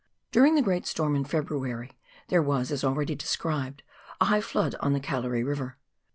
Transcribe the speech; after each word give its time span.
During 0.31 0.55
the 0.55 0.63
great 0.63 0.87
storm 0.87 1.15
in 1.15 1.25
February, 1.25 1.91
there 2.29 2.41
was— 2.41 2.71
as 2.71 2.83
already 2.83 3.13
described— 3.13 3.83
a 4.19 4.25
high 4.25 4.41
flood 4.41 4.73
on 4.79 4.93
the 4.93 4.99
Gallery 4.99 5.41
E,iver. 5.41 5.77